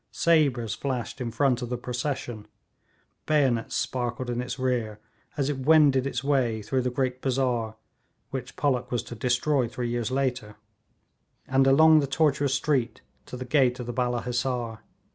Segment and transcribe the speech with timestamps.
[0.09, 2.47] Sabres flashed in front of the procession,
[3.27, 4.99] bayonets sparkled in its rear,
[5.37, 7.75] as it wended its way through the great bazaar
[8.31, 10.55] which Pollock was to destroy three years later,
[11.47, 14.79] and along the tortuous street to the gate of the Balla Hissar.